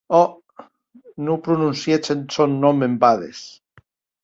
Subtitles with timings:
[0.19, 0.21] Ò!,
[1.25, 3.39] non prononciètz eth sòn nòm en bades!